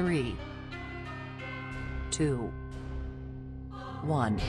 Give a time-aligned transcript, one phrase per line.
[0.00, 0.34] Three,
[2.10, 2.50] two,
[4.00, 4.40] one.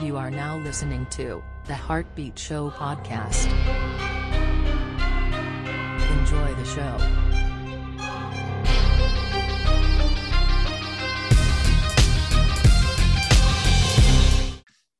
[0.00, 3.50] You are now listening to the Heartbeat Show podcast.
[6.20, 6.96] Enjoy the show.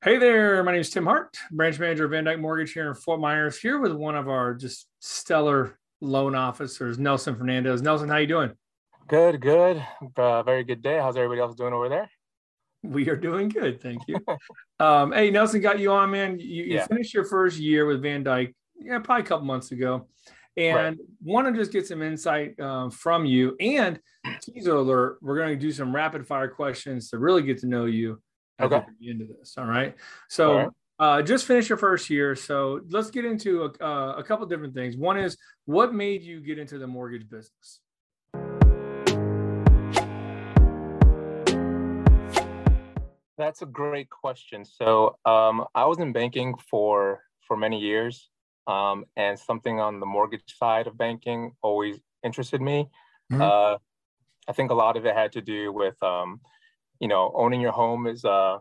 [0.04, 2.94] Hey there, my name is Tim Hart, branch manager of Van Dyk Mortgage here in
[2.94, 7.82] Fort Myers, here with one of our just stellar loan officers, Nelson Fernandez.
[7.82, 8.52] Nelson, how you doing?
[9.08, 9.84] Good, good.
[10.16, 10.98] Uh, very good day.
[10.98, 12.10] How's everybody else doing over there?
[12.82, 14.16] We are doing good, thank you.
[14.80, 16.38] um, hey, Nelson, got you on, man.
[16.38, 16.86] You, you Yeah.
[16.86, 20.08] finished your first year with Van Dyk, yeah, probably a couple months ago,
[20.56, 23.56] and want to just get some insight um, from you.
[23.60, 24.00] And
[24.40, 27.84] teaser alert, we're going to do some rapid fire questions to really get to know
[27.84, 28.22] you
[28.58, 28.86] at Okay.
[29.00, 29.54] the end of this.
[29.58, 29.94] All right.
[30.28, 30.50] So.
[30.52, 30.68] All right.
[31.00, 34.74] Uh, just finished your first year, so let's get into a, uh, a couple different
[34.74, 34.98] things.
[34.98, 37.80] One is what made you get into the mortgage business?
[43.38, 44.66] That's a great question.
[44.66, 48.28] So um, I was in banking for for many years,
[48.66, 52.90] um, and something on the mortgage side of banking always interested me.
[53.32, 53.40] Mhm.
[53.40, 53.78] Uh,
[54.46, 56.42] I think a lot of it had to do with, um,
[56.98, 58.58] you know, owning your home is, uh,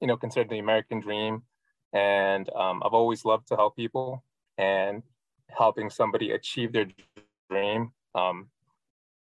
[0.00, 1.42] you know, considered the American dream,
[1.92, 4.22] and um, I've always loved to help people
[4.58, 5.02] and
[5.48, 6.86] helping somebody achieve their
[7.50, 7.92] dream.
[8.14, 8.48] Um,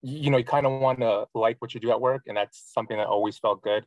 [0.02, 2.62] you, know, you kind of want to like what you do at work, and that's
[2.72, 3.84] something that always felt good.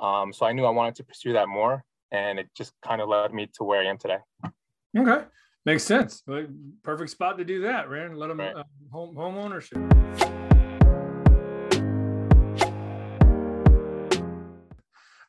[0.00, 3.08] Um, so I knew I wanted to pursue that more, and it just kind of
[3.08, 4.18] led me to where I am today.
[4.96, 5.24] Okay,
[5.64, 6.22] makes sense.
[6.82, 8.18] Perfect spot to do that, Rand.
[8.18, 8.54] Let them Right.
[8.56, 9.78] uh, home home ownership.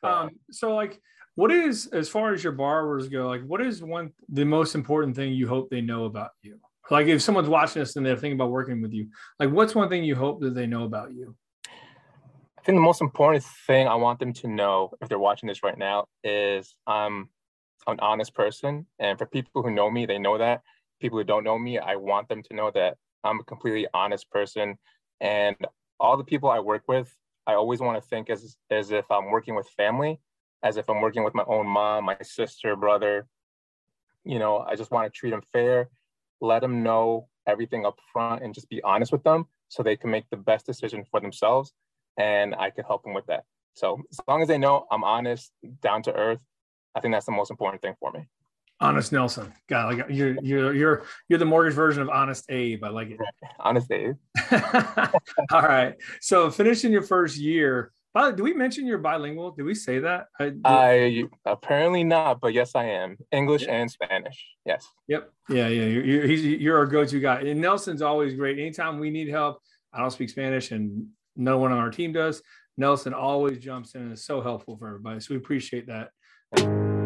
[0.02, 1.00] Um, so like,
[1.34, 3.26] what is as far as your borrowers go?
[3.28, 6.58] Like, what is one the most important thing you hope they know about you?
[6.90, 9.88] Like, if someone's watching this and they're thinking about working with you, like, what's one
[9.88, 11.36] thing you hope that they know about you?
[11.66, 15.62] I think the most important thing I want them to know if they're watching this
[15.62, 17.30] right now is I'm
[17.86, 18.86] an honest person.
[18.98, 20.62] And for people who know me, they know that.
[21.00, 24.30] People who don't know me, I want them to know that I'm a completely honest
[24.30, 24.76] person.
[25.20, 25.56] And
[25.98, 27.10] all the people I work with,
[27.50, 30.20] I always want to think as, as if I'm working with family,
[30.62, 33.26] as if I'm working with my own mom, my sister, brother.
[34.24, 35.88] You know, I just want to treat them fair,
[36.40, 40.12] let them know everything up front, and just be honest with them so they can
[40.12, 41.72] make the best decision for themselves
[42.18, 43.44] and I can help them with that.
[43.74, 45.50] So as long as they know I'm honest,
[45.82, 46.40] down to earth,
[46.94, 48.28] I think that's the most important thing for me.
[48.80, 49.52] Honest Nelson.
[49.68, 52.82] God, like you're you're you're you're the mortgage version of Honest Abe.
[52.82, 53.18] I like it.
[53.60, 54.14] Honest, Dave.
[55.52, 55.96] All right.
[56.20, 57.92] So finishing your first year.
[58.12, 59.52] By do we mention you're bilingual?
[59.52, 60.26] Did we say that?
[60.40, 64.44] I, I apparently not, but yes, I am English and Spanish.
[64.64, 64.84] Yes.
[65.06, 65.30] Yep.
[65.48, 65.84] Yeah, yeah.
[65.84, 67.42] You're, you're, he's, you're our go-to guy.
[67.42, 68.58] And Nelson's always great.
[68.58, 69.60] Anytime we need help,
[69.92, 72.42] I don't speak Spanish and no one on our team does.
[72.76, 75.20] Nelson always jumps in and is so helpful for everybody.
[75.20, 76.99] So we appreciate that.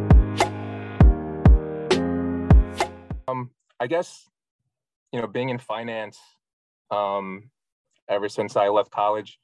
[3.28, 4.28] Um, I guess,
[5.12, 6.18] you know, being in finance,
[6.90, 7.50] um,
[8.08, 9.38] ever since I left college,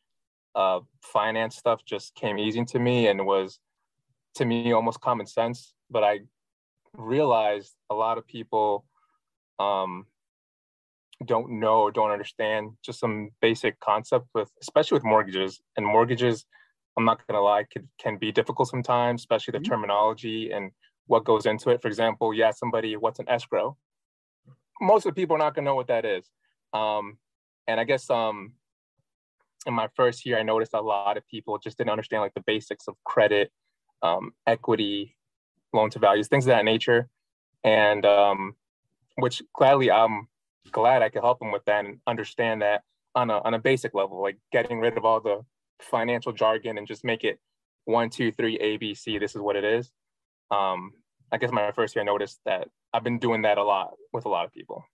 [0.54, 3.58] uh, finance stuff just came easy to me and was,
[4.34, 5.74] to me, almost common sense.
[5.90, 6.20] But I
[6.96, 8.84] realized a lot of people
[9.58, 10.06] um,
[11.24, 15.60] don't know or don't understand just some basic concept with, especially with mortgages.
[15.76, 16.44] And mortgages,
[16.96, 19.64] I'm not gonna lie, could, can be difficult sometimes, especially the Mhm.
[19.64, 20.72] terminology and
[21.10, 21.82] what goes into it.
[21.82, 23.76] For example, you ask somebody, what's an escrow?
[24.80, 26.30] Most of the people are not gonna know what that is.
[26.72, 27.18] Um,
[27.66, 28.52] and I guess um,
[29.66, 32.44] in my first year, I noticed a lot of people just didn't understand like the
[32.46, 33.50] basics of credit,
[34.02, 35.16] um, equity,
[35.72, 37.08] loan to values, things of that nature.
[37.64, 38.54] And um,
[39.16, 40.28] which gladly I'm
[40.70, 42.82] glad I could help them with that and understand that
[43.16, 45.44] on a on a basic level, like getting rid of all the
[45.80, 47.40] financial jargon and just make it
[47.84, 49.18] one, two, three, A, B, C.
[49.18, 49.90] This is what it is.
[50.52, 50.92] Um,
[51.32, 54.24] I guess my first year, I noticed that I've been doing that a lot with
[54.24, 54.84] a lot of people.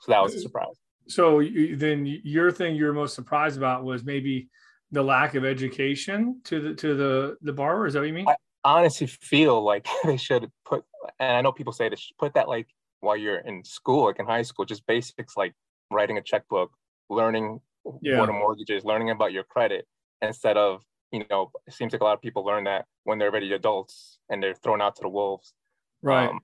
[0.00, 0.42] So that was a mm.
[0.42, 0.74] surprise.
[1.08, 4.48] So you, then your thing you're most surprised about was maybe
[4.90, 7.86] the lack of education to the to the the borrower.
[7.86, 8.28] Is that what you mean?
[8.28, 10.84] I- honestly feel like they should put
[11.18, 12.68] and i know people say they should put that like
[13.00, 15.54] while you're in school like in high school just basics like
[15.90, 16.70] writing a checkbook
[17.10, 17.60] learning
[18.00, 18.20] Yeah.
[18.20, 19.86] what a mortgage is learning about your credit
[20.20, 23.30] instead of you know it seems like a lot of people learn that when they're
[23.30, 25.52] already adults and they're thrown out to the wolves
[26.02, 26.28] right.
[26.28, 26.40] Um,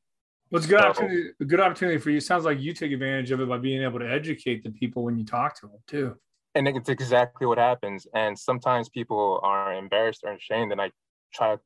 [0.51, 1.29] well, it's a good so- opportunity.
[1.41, 2.21] A good opportunity for you.
[2.21, 5.19] Sounds like you take advantage of it by being able to educate the people when
[5.19, 6.17] you talk to them too.
[6.55, 10.91] and it's exactly what happens and sometimes people are embarrassed or ashamed and i
[11.35, 11.61] try to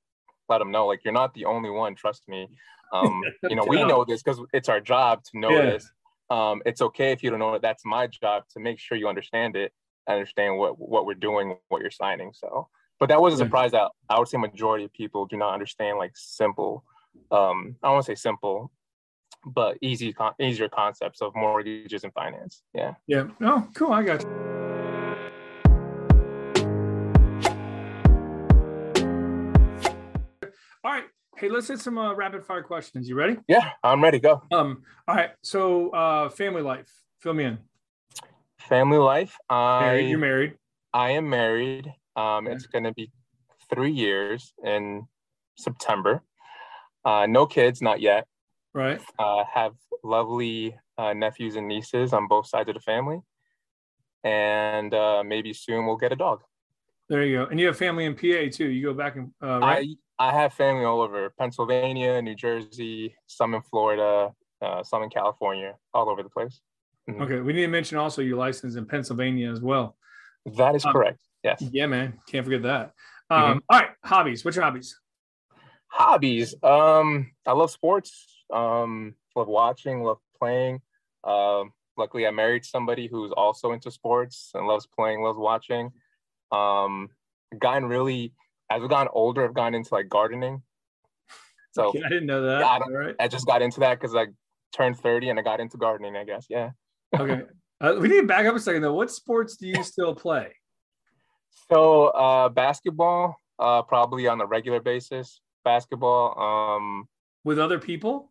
[0.49, 2.49] let them know like you're not the only one trust me
[2.93, 5.71] um you know we know this because it's our job to know Yeah.
[5.71, 5.85] this
[6.31, 9.09] um it's okay if you don't know it that's my job to make sure you
[9.09, 9.73] understand it
[10.09, 12.33] understand what what we're doing, what you're signing.
[12.35, 12.69] So,
[12.99, 15.97] but that was a surprise that I would say majority of people do not understand
[15.97, 16.85] like simple.
[17.31, 18.71] Um, I want to say simple,
[19.45, 22.63] but easy, con- easier concepts of mortgages and finance.
[22.75, 22.95] Yeah.
[23.07, 23.29] Yeah.
[23.41, 23.93] Oh, cool.
[23.93, 24.29] I got you.
[30.85, 31.05] All right.
[31.37, 33.09] Hey, let's hit some uh, rapid fire questions.
[33.09, 33.37] You ready?
[33.49, 34.19] Yeah, I'm ready.
[34.21, 34.43] Go.
[34.53, 34.83] Um.
[35.09, 35.31] All right.
[35.43, 36.91] So, uh, family life.
[37.21, 37.59] Fill me in.
[38.59, 39.37] Family life.
[39.49, 40.09] I, married.
[40.09, 40.55] You're married.
[40.93, 41.93] I am married.
[42.17, 42.55] Um, okay.
[42.55, 43.11] It's going to be
[43.73, 45.07] three years in
[45.57, 46.23] September.
[47.05, 48.27] Uh, no kids, not yet.
[48.75, 49.01] Right.
[49.19, 53.21] Uh, have lovely uh, nephews and nieces on both sides of the family,
[54.25, 56.43] and uh, maybe soon we'll get a dog.
[57.09, 57.45] There you go.
[57.47, 58.69] And you have family in PA too.
[58.69, 59.87] You go back and uh, right?
[60.19, 64.33] I I have family all over Pennsylvania, New Jersey, some in Florida,
[64.63, 66.61] uh, some in California, all over the place.
[67.11, 67.23] Mm-hmm.
[67.23, 69.97] Okay, we need to mention also your license in Pennsylvania as well.
[70.57, 71.19] That is um, correct.
[71.43, 71.63] Yes.
[71.73, 72.19] Yeah, man.
[72.29, 72.93] Can't forget that.
[73.31, 73.59] Um, mm-hmm.
[73.69, 74.45] all right, hobbies.
[74.45, 74.99] What's your hobbies?
[75.93, 76.55] Hobbies.
[76.63, 78.45] Um, I love sports.
[78.51, 80.81] Um, love watching, love playing.
[81.23, 85.93] Um, luckily, I married somebody who's also into sports and loves playing, loves watching.
[86.51, 87.11] Um,
[87.59, 88.33] gotten really,
[88.71, 90.63] as I've gotten older, I've gotten into like gardening.
[91.75, 92.61] So I didn't know that.
[92.61, 93.15] Yeah, I, right.
[93.19, 94.27] I just got into that because I
[94.77, 96.47] turned 30 and I got into gardening, I guess.
[96.51, 96.73] Yeah.
[97.19, 97.43] okay.
[97.81, 98.93] Uh, we need to back up a second though.
[98.93, 100.55] What sports do you still play?
[101.73, 105.41] So uh, basketball, uh, probably on a regular basis.
[105.65, 106.39] Basketball.
[106.39, 107.09] Um,
[107.45, 108.31] with other people?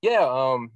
[0.00, 0.26] Yeah.
[0.26, 0.70] Um.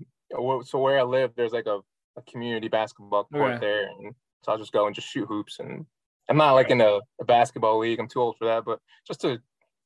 [0.65, 1.81] So where I live, there's like a,
[2.17, 3.61] a community basketball court okay.
[3.61, 5.61] there, and so I'll just go and just shoot hoops.
[5.61, 5.87] And
[6.29, 8.01] I'm not like in a, a, basketball league.
[8.01, 9.39] I'm too old for that, but just to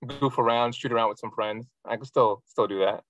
[0.06, 3.02] goof around, shoot around with some friends, I can still still do that.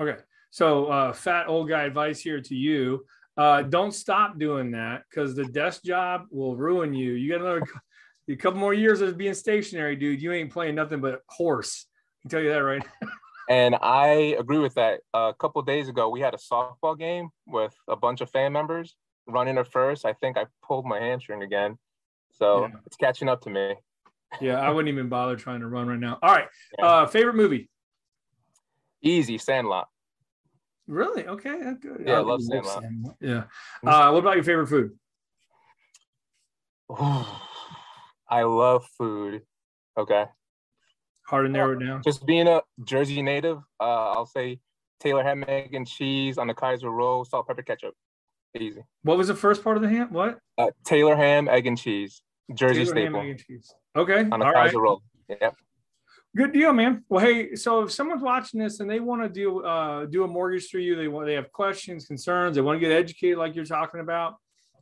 [0.00, 0.20] Okay.
[0.50, 3.04] So uh, fat old guy advice here to you.
[3.36, 7.12] Uh, don't stop doing that because the desk job will ruin you.
[7.12, 7.62] You got another
[8.28, 10.20] a couple more years of being stationary, dude.
[10.20, 11.86] You ain't playing nothing but horse.
[12.20, 12.82] I can tell you that right.
[13.48, 15.00] And I agree with that.
[15.12, 18.94] a couple days ago, we had a softball game with a bunch of fan members
[19.26, 20.04] running at first.
[20.04, 21.76] I think I pulled my hamstring again.
[22.32, 22.68] So yeah.
[22.86, 23.74] it's catching up to me.
[24.40, 26.18] yeah, I wouldn't even bother trying to run right now.
[26.22, 26.46] All right.
[26.78, 26.86] Yeah.
[26.86, 27.68] Uh, favorite movie?
[29.02, 29.88] Easy, Sandlot.
[30.86, 31.26] Really?
[31.26, 31.58] Okay.
[31.80, 32.04] Good.
[32.06, 32.82] Yeah, I love Sandlot.
[32.82, 33.16] Sandlot.
[33.20, 33.44] Yeah.
[33.84, 34.92] Uh, what about your favorite food?
[38.28, 39.42] I love food.
[39.98, 40.26] Okay.
[41.30, 42.02] Hard narrow it down.
[42.02, 44.58] Just being a Jersey native, uh, I'll say
[44.98, 47.94] Taylor ham, egg, and cheese on the Kaiser roll, salt, pepper, ketchup.
[48.58, 48.82] Easy.
[49.02, 50.08] What was the first part of the ham?
[50.12, 50.40] What?
[50.58, 52.20] Uh, Taylor ham, egg, and cheese.
[52.52, 53.20] Jersey Taylor staple.
[53.20, 53.72] Ham, egg, and cheese.
[53.94, 54.28] Okay.
[54.28, 54.82] On the All Kaiser right.
[54.82, 55.02] roll.
[55.28, 55.50] Yeah.
[56.36, 57.04] Good deal, man.
[57.08, 60.28] Well, hey, so if someone's watching this and they want to do uh, do a
[60.28, 63.54] mortgage through you, they want they have questions, concerns, they want to get educated, like
[63.54, 64.34] you're talking about.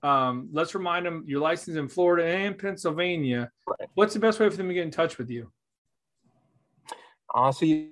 [0.03, 3.51] Um, let's remind them you're licensed in Florida and Pennsylvania.
[3.67, 3.89] Right.
[3.95, 5.53] What's the best way for them to get in touch with you?
[7.35, 7.91] Honestly,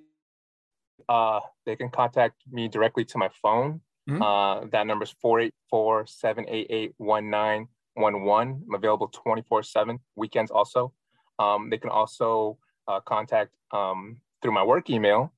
[1.08, 3.80] uh, they can contact me directly to my phone.
[4.08, 4.22] Mm-hmm.
[4.22, 8.64] Uh, that number is 484 788 1911.
[8.68, 10.92] I'm available 24 7, weekends also.
[11.38, 15.32] Um, they can also uh, contact um, through my work email.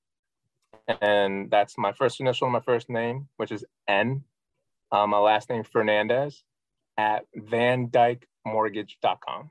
[1.01, 4.25] And that's my first initial, my first name, which is N.
[4.91, 6.43] Uh, my last name, Fernandez,
[6.97, 9.51] at vandykmortgage.com.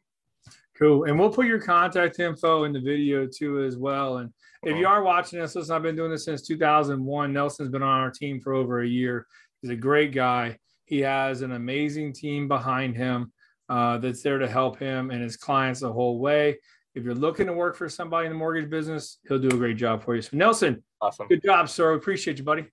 [0.77, 1.05] Cool.
[1.05, 4.17] And we'll put your contact info in the video too as well.
[4.17, 4.31] And
[4.63, 7.33] if you are watching this, listen, I've been doing this since 2001.
[7.33, 9.25] Nelson's been on our team for over a year.
[9.61, 10.57] He's a great guy.
[10.85, 13.31] He has an amazing team behind him
[13.69, 16.57] uh, that's there to help him and his clients the whole way.
[16.95, 19.77] If you're looking to work for somebody in the mortgage business, he'll do a great
[19.77, 20.21] job for you.
[20.21, 21.27] So, Nelson, awesome.
[21.27, 21.91] Good job, sir.
[21.91, 22.65] We Appreciate you, buddy.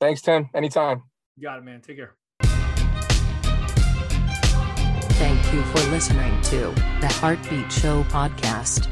[0.00, 0.50] Thanks, Tim.
[0.54, 1.02] Anytime.
[1.36, 1.80] You got it, man.
[1.80, 2.16] Take care.
[5.22, 8.88] Thank you for listening to the Heartbeat Show podcast.